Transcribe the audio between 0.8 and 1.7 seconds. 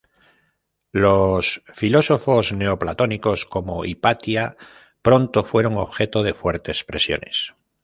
Los